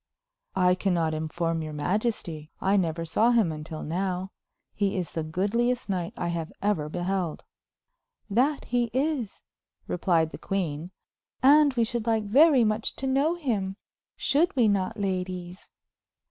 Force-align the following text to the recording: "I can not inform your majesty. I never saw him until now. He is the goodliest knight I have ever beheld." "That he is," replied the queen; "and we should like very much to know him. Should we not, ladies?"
"I 0.55 0.73
can 0.73 0.95
not 0.95 1.13
inform 1.13 1.61
your 1.61 1.73
majesty. 1.73 2.49
I 2.59 2.75
never 2.75 3.05
saw 3.05 3.29
him 3.29 3.51
until 3.51 3.83
now. 3.83 4.31
He 4.73 4.97
is 4.97 5.11
the 5.11 5.21
goodliest 5.21 5.89
knight 5.89 6.13
I 6.17 6.29
have 6.29 6.51
ever 6.59 6.89
beheld." 6.89 7.43
"That 8.27 8.65
he 8.65 8.85
is," 8.93 9.43
replied 9.85 10.31
the 10.31 10.39
queen; 10.39 10.89
"and 11.43 11.75
we 11.75 11.83
should 11.83 12.07
like 12.07 12.23
very 12.23 12.63
much 12.63 12.95
to 12.95 13.05
know 13.05 13.35
him. 13.35 13.75
Should 14.17 14.55
we 14.55 14.67
not, 14.67 14.99
ladies?" 14.99 15.69